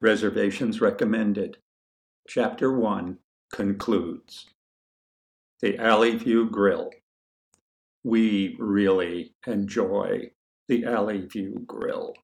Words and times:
Reservations 0.00 0.80
recommended. 0.80 1.58
Chapter 2.28 2.76
1 2.76 3.18
concludes. 3.52 4.46
The 5.60 5.78
Alley 5.78 6.16
View 6.16 6.50
Grill. 6.50 6.90
We 8.02 8.56
really 8.58 9.34
enjoy 9.46 10.30
the 10.68 10.84
Alley 10.84 11.22
View 11.22 11.62
Grill. 11.66 12.14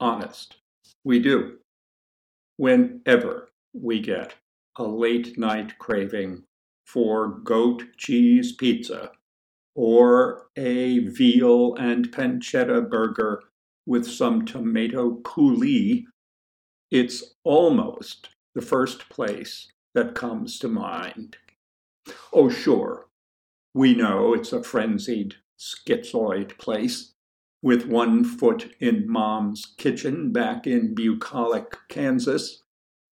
Honest, 0.00 0.56
we 1.04 1.18
do. 1.18 1.58
Whenever 2.56 3.48
we 3.74 4.00
get 4.00 4.34
a 4.78 4.84
late 4.84 5.38
night 5.38 5.78
craving 5.78 6.44
for 6.86 7.28
goat 7.28 7.84
cheese 7.96 8.52
pizza 8.52 9.10
or 9.74 10.46
a 10.56 11.00
veal 11.00 11.74
and 11.74 12.10
pancetta 12.12 12.88
burger 12.88 13.42
with 13.84 14.06
some 14.06 14.44
tomato 14.44 15.16
coulis, 15.22 16.04
it's 16.90 17.34
almost 17.44 18.28
the 18.54 18.62
first 18.62 19.08
place 19.08 19.70
that 19.94 20.14
comes 20.14 20.58
to 20.58 20.68
mind. 20.68 21.36
Oh, 22.32 22.48
sure, 22.48 23.08
we 23.74 23.94
know 23.94 24.34
it's 24.34 24.52
a 24.52 24.62
frenzied, 24.62 25.36
schizoid 25.58 26.56
place 26.58 27.14
with 27.62 27.86
one 27.86 28.22
foot 28.22 28.74
in 28.80 29.10
mom's 29.10 29.74
kitchen 29.76 30.32
back 30.32 30.66
in 30.66 30.94
bucolic 30.94 31.76
Kansas 31.88 32.62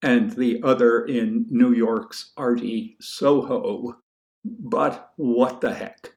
and 0.02 0.30
the 0.32 0.62
other 0.62 1.04
in 1.04 1.46
New 1.50 1.72
York's 1.72 2.32
arty 2.36 2.96
Soho. 3.00 3.96
But 4.44 5.12
what 5.16 5.60
the 5.60 5.74
heck? 5.74 6.14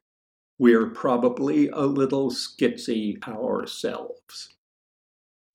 We're 0.58 0.90
probably 0.90 1.68
a 1.68 1.82
little 1.82 2.30
skitsy 2.30 3.22
ourselves. 3.26 4.54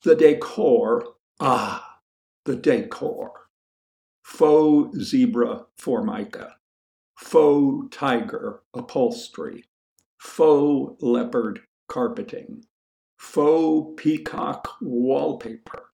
The 0.03 0.15
decor, 0.15 1.05
ah, 1.39 1.92
the 2.45 2.55
decor. 2.55 3.31
Faux 4.23 4.97
zebra 4.97 5.65
formica, 5.77 6.55
faux 7.17 7.95
tiger 7.95 8.61
upholstery, 8.73 9.65
faux 10.17 11.01
leopard 11.01 11.61
carpeting, 11.87 12.63
faux 13.17 14.01
peacock 14.01 14.67
wallpaper. 14.81 15.91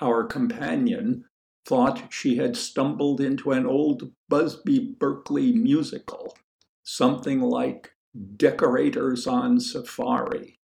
Our 0.00 0.24
companion 0.24 1.24
thought 1.64 2.12
she 2.12 2.36
had 2.36 2.56
stumbled 2.56 3.20
into 3.20 3.52
an 3.52 3.66
old 3.66 4.12
Busby 4.28 4.94
Berkeley 4.98 5.52
musical, 5.52 6.36
something 6.82 7.40
like 7.40 7.92
Decorators 8.36 9.26
on 9.26 9.58
Safari. 9.58 10.58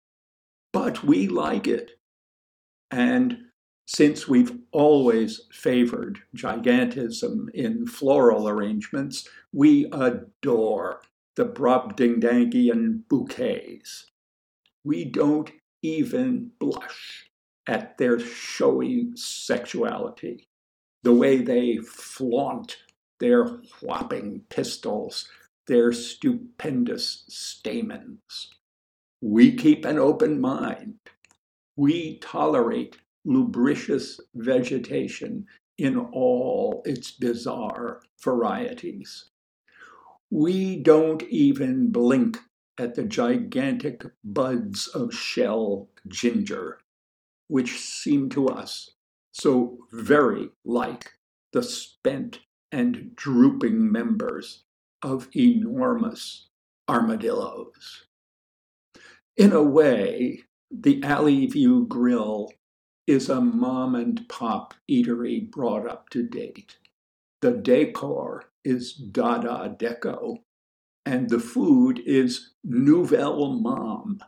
But 0.73 1.03
we 1.03 1.27
like 1.27 1.67
it. 1.67 1.99
And 2.89 3.44
since 3.85 4.27
we've 4.27 4.57
always 4.71 5.41
favored 5.51 6.19
gigantism 6.35 7.49
in 7.53 7.85
floral 7.85 8.49
arrangements, 8.49 9.27
we 9.53 9.85
adore 9.91 11.01
the 11.35 11.45
Brobdingnagian 11.45 13.07
bouquets. 13.07 14.07
We 14.83 15.05
don't 15.05 15.51
even 15.81 16.51
blush 16.59 17.29
at 17.67 17.97
their 17.97 18.19
showy 18.19 19.09
sexuality 19.15 20.47
the 21.03 21.13
way 21.13 21.37
they 21.37 21.77
flaunt 21.77 22.77
their 23.19 23.45
whopping 23.81 24.41
pistils, 24.49 25.29
their 25.67 25.93
stupendous 25.93 27.23
stamens. 27.27 28.49
We 29.21 29.55
keep 29.55 29.85
an 29.85 29.99
open 29.99 30.41
mind. 30.41 30.95
We 31.75 32.17
tolerate 32.17 32.97
lubricious 33.25 34.19
vegetation 34.35 35.45
in 35.77 35.97
all 35.97 36.81
its 36.85 37.11
bizarre 37.11 38.01
varieties. 38.23 39.29
We 40.29 40.77
don't 40.77 41.23
even 41.23 41.91
blink 41.91 42.39
at 42.77 42.95
the 42.95 43.03
gigantic 43.03 44.03
buds 44.23 44.87
of 44.87 45.13
shell 45.13 45.89
ginger, 46.07 46.79
which 47.47 47.79
seem 47.79 48.29
to 48.29 48.47
us 48.47 48.91
so 49.31 49.77
very 49.91 50.49
like 50.63 51.11
the 51.51 51.61
spent 51.61 52.39
and 52.71 53.15
drooping 53.15 53.91
members 53.91 54.63
of 55.01 55.27
enormous 55.35 56.47
armadillos. 56.87 58.05
In 59.37 59.51
a 59.51 59.61
way, 59.61 60.43
the 60.71 61.03
Alley 61.03 61.45
View 61.47 61.85
Grill 61.87 62.49
is 63.07 63.29
a 63.29 63.39
mom 63.41 63.95
and 63.95 64.27
pop 64.27 64.73
eatery 64.89 65.49
brought 65.49 65.87
up 65.87 66.09
to 66.09 66.23
date. 66.23 66.77
The 67.41 67.51
decor 67.51 68.45
is 68.63 68.93
Dada 68.93 69.75
Deco, 69.77 70.37
and 71.05 71.29
the 71.29 71.39
food 71.39 72.01
is 72.05 72.53
Nouvelle 72.63 73.53
Mom, 73.53 74.19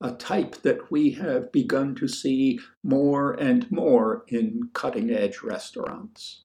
a 0.00 0.12
type 0.12 0.62
that 0.62 0.90
we 0.90 1.10
have 1.12 1.52
begun 1.52 1.94
to 1.96 2.08
see 2.08 2.58
more 2.82 3.32
and 3.34 3.70
more 3.70 4.24
in 4.28 4.70
cutting 4.72 5.10
edge 5.10 5.42
restaurants. 5.42 6.44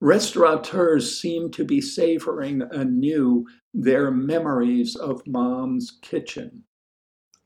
Restaurateurs 0.00 1.20
seem 1.20 1.50
to 1.50 1.64
be 1.64 1.80
savoring 1.80 2.62
anew 2.62 3.46
their 3.74 4.10
memories 4.10 4.96
of 4.96 5.26
mom's 5.26 5.98
kitchen. 6.00 6.64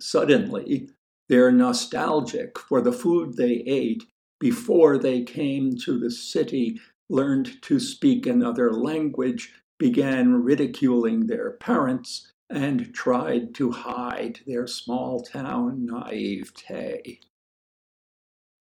Suddenly, 0.00 0.91
they're 1.32 1.50
nostalgic 1.50 2.59
for 2.59 2.82
the 2.82 2.93
food 2.93 3.38
they 3.38 3.65
ate 3.66 4.04
before 4.38 4.98
they 4.98 5.22
came 5.22 5.75
to 5.75 5.98
the 5.98 6.10
city, 6.10 6.78
learned 7.09 7.62
to 7.62 7.81
speak 7.81 8.26
another 8.26 8.70
language, 8.70 9.54
began 9.78 10.43
ridiculing 10.43 11.26
their 11.26 11.53
parents, 11.53 12.31
and 12.50 12.93
tried 12.93 13.54
to 13.54 13.70
hide 13.70 14.41
their 14.47 14.66
small 14.66 15.22
town 15.22 15.87
naivete. 15.87 17.19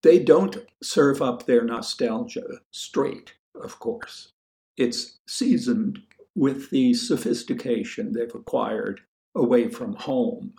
They 0.01 0.19
don't 0.19 0.55
serve 0.81 1.21
up 1.21 1.45
their 1.45 1.65
nostalgia 1.65 2.61
straight, 2.71 3.33
of 3.53 3.79
course. 3.79 4.31
It's 4.77 5.19
seasoned 5.27 5.99
with 6.35 6.69
the 6.69 6.93
sophistication 6.93 8.13
they've 8.13 8.33
acquired 8.33 9.01
away 9.35 9.67
from 9.67 9.91
home. 9.91 10.53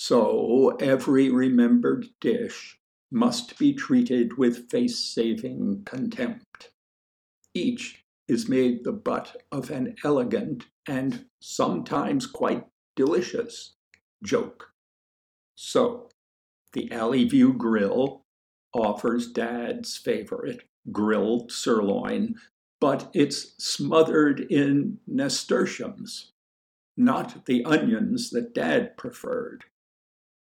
So 0.00 0.76
every 0.78 1.28
remembered 1.28 2.06
dish 2.20 2.78
must 3.10 3.58
be 3.58 3.74
treated 3.74 4.38
with 4.38 4.70
face 4.70 4.96
saving 5.00 5.82
contempt. 5.86 6.70
Each 7.52 8.04
is 8.28 8.48
made 8.48 8.84
the 8.84 8.92
butt 8.92 9.42
of 9.50 9.70
an 9.70 9.96
elegant 10.04 10.66
and 10.86 11.26
sometimes 11.40 12.28
quite 12.28 12.64
delicious 12.94 13.74
joke. 14.22 14.70
So, 15.56 16.10
the 16.74 16.92
Alley 16.92 17.24
View 17.24 17.52
Grill 17.52 18.24
offers 18.72 19.32
Dad's 19.32 19.96
favorite 19.96 20.62
grilled 20.92 21.50
sirloin, 21.50 22.36
but 22.80 23.10
it's 23.14 23.56
smothered 23.58 24.38
in 24.38 25.00
nasturtiums, 25.08 26.30
not 26.96 27.46
the 27.46 27.64
onions 27.64 28.30
that 28.30 28.54
Dad 28.54 28.96
preferred. 28.96 29.64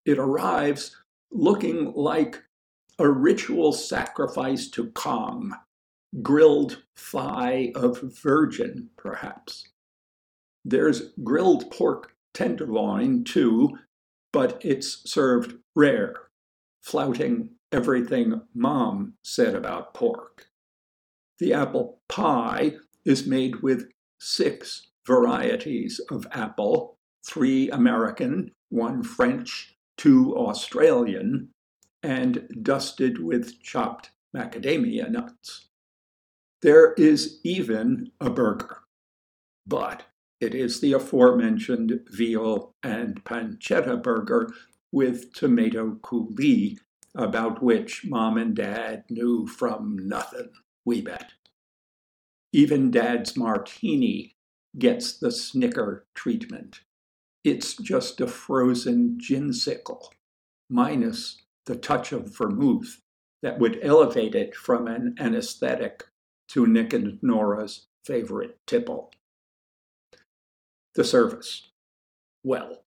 It 0.05 0.17
arrives 0.17 0.95
looking 1.31 1.93
like 1.93 2.43
a 2.99 3.09
ritual 3.09 3.73
sacrifice 3.73 4.69
to 4.69 4.91
Kong 4.91 5.53
grilled 6.21 6.83
thigh 6.95 7.71
of 7.75 8.01
virgin, 8.01 8.89
perhaps. 8.97 9.67
There's 10.63 11.13
grilled 11.23 11.71
pork 11.71 12.15
tenderloin, 12.33 13.23
too, 13.23 13.77
but 14.31 14.63
it's 14.63 15.09
served 15.09 15.55
rare, 15.75 16.15
flouting 16.81 17.49
everything 17.71 18.41
mom 18.53 19.13
said 19.23 19.55
about 19.55 19.93
pork. 19.93 20.47
The 21.39 21.53
apple 21.53 22.01
pie 22.07 22.75
is 23.05 23.25
made 23.25 23.61
with 23.61 23.91
six 24.19 24.91
varieties 25.05 25.99
of 26.09 26.27
apple 26.31 26.97
three 27.25 27.69
American, 27.71 28.51
one 28.69 29.03
French, 29.03 29.72
two 29.97 30.35
Australian, 30.35 31.49
and 32.01 32.47
dusted 32.61 33.23
with 33.23 33.61
chopped 33.61 34.11
macadamia 34.35 35.09
nuts. 35.09 35.67
There 36.61 36.93
is 36.93 37.39
even 37.43 38.11
a 38.19 38.29
burger, 38.29 38.79
but 39.65 40.03
it 40.39 40.53
is 40.55 40.81
the 40.81 40.93
aforementioned 40.93 42.01
veal 42.09 42.73
and 42.83 43.23
pancetta 43.23 44.01
burger 44.01 44.53
with 44.91 45.33
tomato 45.33 45.95
coulis, 46.01 46.77
about 47.15 47.61
which 47.61 48.05
mom 48.05 48.37
and 48.37 48.55
dad 48.55 49.03
knew 49.09 49.45
from 49.47 49.97
nothing, 50.07 50.49
we 50.85 51.01
bet. 51.01 51.31
Even 52.51 52.91
dad's 52.91 53.35
martini 53.35 54.35
gets 54.77 55.17
the 55.17 55.31
snicker 55.31 56.05
treatment. 56.13 56.81
It's 57.43 57.75
just 57.75 58.21
a 58.21 58.27
frozen 58.27 59.17
ginsicle, 59.19 60.09
minus 60.69 61.41
the 61.65 61.75
touch 61.75 62.11
of 62.11 62.35
vermouth 62.35 63.01
that 63.41 63.59
would 63.59 63.79
elevate 63.81 64.35
it 64.35 64.55
from 64.55 64.87
an 64.87 65.15
anesthetic 65.19 66.05
to 66.49 66.65
Nick 66.65 66.93
and 66.93 67.21
Nora's 67.21 67.87
favorite 68.05 68.57
tipple. 68.65 69.11
The 70.95 71.03
service. 71.03 71.69
Well, 72.43 72.83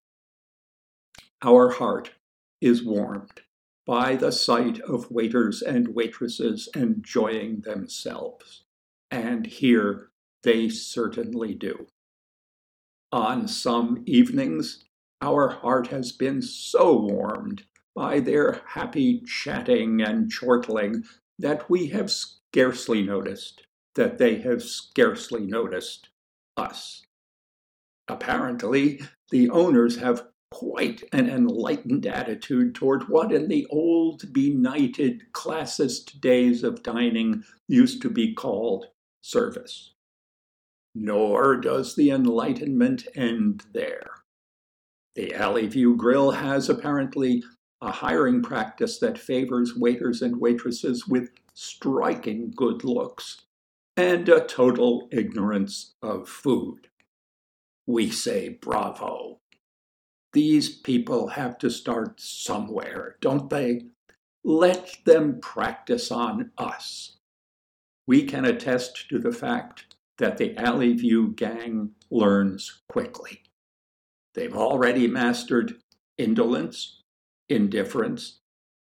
our 1.42 1.70
heart 1.70 2.12
is 2.60 2.82
warmed 2.82 3.42
by 3.86 4.16
the 4.16 4.32
sight 4.32 4.80
of 4.80 5.10
waiters 5.10 5.62
and 5.62 5.88
waitresses 5.88 6.68
enjoying 6.74 7.60
themselves. 7.60 8.64
And 9.10 9.46
here 9.46 10.10
they 10.42 10.68
certainly 10.68 11.54
do. 11.54 11.86
On 13.12 13.46
some 13.46 14.02
evenings, 14.06 14.84
our 15.22 15.48
heart 15.48 15.88
has 15.88 16.12
been 16.12 16.42
so 16.42 16.96
warmed 17.00 17.64
by 17.94 18.20
their 18.20 18.60
happy 18.66 19.22
chatting 19.22 20.02
and 20.02 20.30
chortling 20.32 21.04
that 21.38 21.70
we 21.70 21.86
have 21.88 22.10
scarcely 22.10 23.02
noticed 23.02 23.62
that 23.94 24.18
they 24.18 24.36
have 24.36 24.62
scarcely 24.62 25.46
noticed 25.46 26.08
us. 26.56 27.06
Apparently, 28.08 29.00
the 29.30 29.50
owners 29.50 29.96
have 29.96 30.28
quite 30.50 31.02
an 31.12 31.28
enlightened 31.28 32.06
attitude 32.06 32.74
toward 32.74 33.08
what 33.08 33.32
in 33.32 33.48
the 33.48 33.66
old 33.70 34.32
benighted 34.32 35.22
classist 35.32 36.20
days 36.20 36.62
of 36.62 36.82
dining 36.82 37.42
used 37.68 38.00
to 38.02 38.10
be 38.10 38.32
called 38.32 38.86
service. 39.22 39.92
Nor 40.98 41.58
does 41.58 41.94
the 41.94 42.10
Enlightenment 42.10 43.06
end 43.14 43.64
there. 43.74 44.08
The 45.14 45.34
Alley 45.34 45.66
View 45.66 45.94
Grill 45.94 46.30
has 46.30 46.70
apparently 46.70 47.44
a 47.82 47.90
hiring 47.90 48.42
practice 48.42 48.98
that 49.00 49.18
favors 49.18 49.76
waiters 49.76 50.22
and 50.22 50.40
waitresses 50.40 51.06
with 51.06 51.28
striking 51.52 52.50
good 52.56 52.82
looks 52.82 53.42
and 53.98 54.26
a 54.30 54.40
total 54.46 55.08
ignorance 55.12 55.94
of 56.00 56.30
food. 56.30 56.88
We 57.86 58.10
say 58.10 58.48
bravo. 58.48 59.40
These 60.32 60.78
people 60.78 61.28
have 61.28 61.58
to 61.58 61.68
start 61.68 62.20
somewhere, 62.22 63.16
don't 63.20 63.50
they? 63.50 63.82
Let 64.44 64.96
them 65.04 65.40
practice 65.42 66.10
on 66.10 66.52
us. 66.56 67.18
We 68.06 68.22
can 68.22 68.46
attest 68.46 69.10
to 69.10 69.18
the 69.18 69.32
fact 69.32 69.95
that 70.18 70.38
the 70.38 70.56
Alley 70.56 70.94
View 70.94 71.32
gang 71.36 71.90
learns 72.10 72.82
quickly. 72.88 73.42
They've 74.34 74.56
already 74.56 75.06
mastered 75.06 75.74
indolence, 76.18 77.02
indifference, 77.48 78.40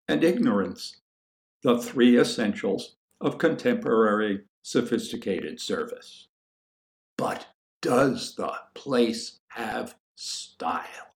and 0.08 0.23
ignorance, 0.23 1.00
the 1.62 1.78
three 1.78 2.19
essentials 2.19 2.96
of 3.20 3.38
contemporary 3.38 4.43
sophisticated 4.62 5.61
service. 5.61 6.28
But 7.17 7.46
does 7.82 8.34
the 8.34 8.52
place 8.75 9.38
have 9.49 9.96
style? 10.17 11.14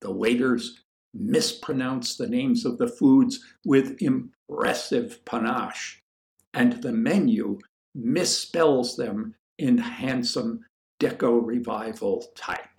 The 0.00 0.10
waiters 0.10 0.84
mispronounce 1.14 2.16
the 2.16 2.26
names 2.26 2.64
of 2.64 2.78
the 2.78 2.88
foods 2.88 3.40
with 3.64 4.02
impressive 4.02 5.24
panache, 5.24 6.02
and 6.52 6.82
the 6.82 6.92
menu 6.92 7.58
misspells 7.96 8.96
them 8.96 9.34
in 9.58 9.78
handsome 9.78 10.64
Deco 11.00 11.40
revival 11.44 12.24
type 12.34 12.74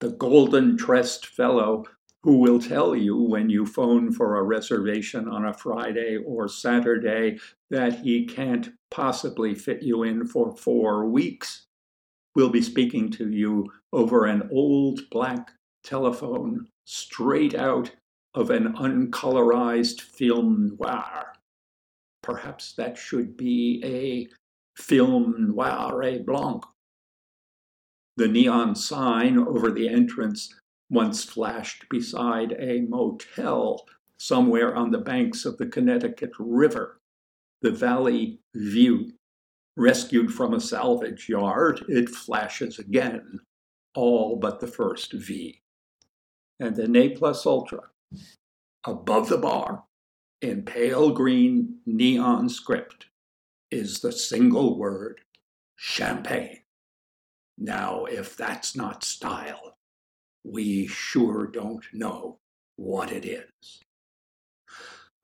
the 0.00 0.10
golden 0.10 0.76
tressed 0.76 1.26
fellow 1.26 1.84
who 2.22 2.38
will 2.38 2.60
tell 2.60 2.94
you 2.94 3.16
when 3.16 3.48
you 3.48 3.64
phone 3.64 4.12
for 4.12 4.36
a 4.36 4.42
reservation 4.42 5.28
on 5.28 5.46
a 5.46 5.54
Friday 5.54 6.18
or 6.26 6.48
Saturday 6.48 7.38
that 7.70 8.00
he 8.00 8.26
can't 8.26 8.70
possibly 8.90 9.54
fit 9.54 9.82
you 9.82 10.02
in 10.02 10.26
for 10.26 10.54
four 10.56 11.06
weeks. 11.06 11.66
We'll 12.34 12.50
be 12.50 12.62
speaking 12.62 13.10
to 13.12 13.30
you 13.30 13.72
over 13.92 14.26
an 14.26 14.48
old 14.52 15.08
black 15.10 15.52
telephone 15.84 16.66
straight 16.84 17.54
out 17.54 17.90
of 18.34 18.50
an 18.50 18.74
uncolorized 18.74 20.00
film 20.00 20.76
noir. 20.78 21.32
Perhaps 22.26 22.74
that 22.74 22.98
should 22.98 23.36
be 23.36 23.80
a 23.84 24.28
film 24.82 25.54
noir 25.54 26.02
et 26.02 26.26
blanc 26.26 26.62
the 28.16 28.28
neon 28.28 28.74
sign 28.74 29.38
over 29.38 29.70
the 29.70 29.88
entrance 29.88 30.54
once 30.90 31.24
flashed 31.24 31.86
beside 31.90 32.52
a 32.58 32.80
motel 32.80 33.84
somewhere 34.18 34.74
on 34.74 34.90
the 34.90 34.98
banks 34.98 35.44
of 35.44 35.58
the 35.58 35.66
Connecticut 35.66 36.30
River, 36.38 36.98
the 37.60 37.70
Valley 37.70 38.40
View. 38.54 39.12
Rescued 39.76 40.32
from 40.32 40.54
a 40.54 40.60
salvage 40.60 41.28
yard, 41.28 41.84
it 41.86 42.08
flashes 42.08 42.78
again, 42.78 43.40
all 43.94 44.36
but 44.36 44.60
the 44.60 44.66
first 44.66 45.12
V. 45.12 45.60
And 46.58 46.74
the 46.74 46.88
Ne 46.88 47.10
Plus 47.10 47.44
Ultra, 47.44 47.82
above 48.86 49.28
the 49.28 49.36
bar, 49.36 49.84
in 50.42 50.62
pale 50.62 51.10
green 51.10 51.78
neon 51.86 52.48
script, 52.48 53.06
is 53.70 54.00
the 54.00 54.12
single 54.12 54.78
word 54.78 55.20
champagne. 55.76 56.60
Now, 57.58 58.04
if 58.04 58.36
that's 58.36 58.76
not 58.76 59.04
style, 59.04 59.76
we 60.44 60.86
sure 60.86 61.46
don't 61.46 61.84
know 61.92 62.38
what 62.76 63.10
it 63.10 63.24
is. 63.24 63.82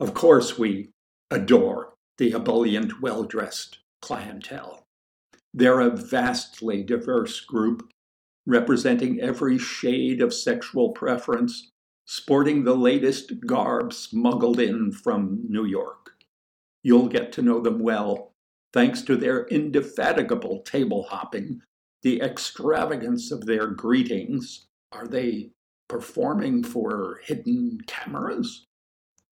Of 0.01 0.15
course, 0.15 0.59
we 0.59 0.91
adore 1.31 1.95
the 2.19 2.33
ebullient, 2.35 3.01
well 3.01 3.23
dressed 3.23 3.79
clientele. 4.01 4.87
They're 5.55 5.81
a 5.81 5.91
vastly 5.91 6.83
diverse 6.83 7.41
group, 7.41 7.91
representing 8.47 9.21
every 9.21 9.59
shade 9.59 10.23
of 10.23 10.35
sexual 10.35 10.91
preference, 10.91 11.72
sporting 12.05 12.65
the 12.65 12.77
latest 12.77 13.47
garb 13.47 13.93
smuggled 13.93 14.61
in 14.61 14.93
from 14.93 15.45
New 15.49 15.65
York. 15.65 16.13
You'll 16.83 17.09
get 17.09 17.33
to 17.33 17.43
know 17.43 17.61
them 17.61 17.79
well, 17.79 18.33
thanks 18.73 19.03
to 19.03 19.17
their 19.17 19.45
indefatigable 19.45 20.63
table 20.63 21.05
hopping 21.05 21.63
the 22.03 22.21
extravagance 22.21 23.31
of 23.31 23.47
their 23.47 23.69
greetings. 23.69 24.67
Are 24.91 25.07
they 25.07 25.51
performing 25.89 26.65
for 26.65 27.21
hidden 27.25 27.79
cameras? 27.87 28.67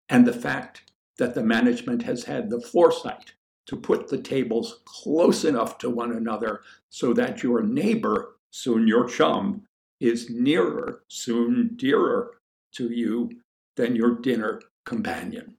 And 0.09 0.27
the 0.27 0.33
fact 0.33 0.91
that 1.19 1.35
the 1.35 1.43
management 1.43 2.03
has 2.03 2.25
had 2.25 2.51
the 2.51 2.61
foresight 2.61 3.35
to 3.67 3.77
put 3.77 4.09
the 4.09 4.19
tables 4.19 4.81
close 4.85 5.45
enough 5.45 5.79
to 5.79 5.91
one 5.91 6.13
another 6.13 6.61
so 6.91 7.13
that 7.15 7.43
your 7.43 7.63
neighbor, 7.63 8.37
soon 8.51 8.87
your 8.87 9.09
chum, 9.09 9.63
is 10.01 10.29
nearer, 10.29 11.03
soon 11.09 11.71
dearer 11.77 12.33
to 12.75 12.93
you 12.93 13.31
than 13.77 13.97
your 13.97 14.15
dinner 14.21 14.61
companion. 14.85 15.57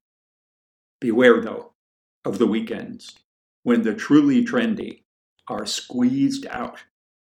Beware, 1.01 1.41
though, 1.41 1.73
of 2.23 2.37
the 2.37 2.47
weekends 2.47 3.15
when 3.63 3.81
the 3.81 3.93
truly 3.93 4.45
trendy 4.45 5.01
are 5.47 5.65
squeezed 5.65 6.45
out 6.47 6.79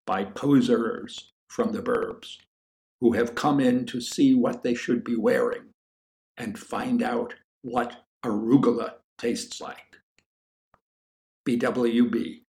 by 0.07 0.25
posers 0.25 1.33
from 1.49 1.73
the 1.73 1.83
burbs 1.83 2.37
who 3.01 3.13
have 3.13 3.35
come 3.35 3.61
in 3.61 3.85
to 3.87 4.01
see 4.01 4.35
what 4.35 4.63
they 4.63 4.75
should 4.75 5.05
be 5.05 5.17
wearing 5.17 5.71
and 6.37 6.59
find 6.59 7.03
out 7.03 7.35
what 7.63 8.05
arugula 8.25 8.95
tastes 9.19 9.61
like. 9.61 9.97
BWB. 11.49 12.43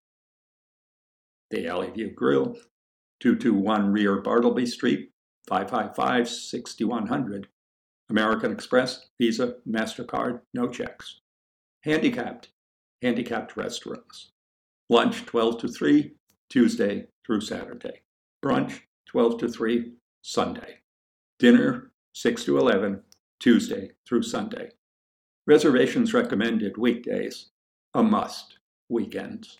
The 1.50 1.66
Alley 1.68 1.90
View 1.90 2.10
Grill, 2.10 2.56
221 3.20 3.92
Rear 3.92 4.20
Bartleby 4.20 4.66
Street, 4.66 5.10
555 5.48 6.28
6100. 6.28 7.48
American 8.08 8.52
Express, 8.52 9.08
Visa, 9.18 9.56
MasterCard, 9.68 10.40
no 10.54 10.68
checks. 10.68 11.20
Handicapped, 11.82 12.50
handicapped 13.02 13.56
restrooms. 13.56 14.30
Lunch 14.88 15.26
12 15.26 15.60
to 15.60 15.68
3, 15.68 16.12
Tuesday 16.48 17.06
through 17.26 17.40
Saturday. 17.40 18.02
Brunch, 18.44 18.80
12 19.06 19.38
to 19.40 19.48
3, 19.48 19.92
Sunday. 20.22 20.78
Dinner, 21.38 21.90
6 22.14 22.44
to 22.44 22.58
11, 22.58 23.02
Tuesday 23.40 23.90
through 24.06 24.22
Sunday. 24.22 24.70
Reservations 25.46 26.14
recommended 26.14 26.78
weekdays, 26.78 27.50
a 27.94 28.02
must 28.02 28.58
weekends. 28.88 29.58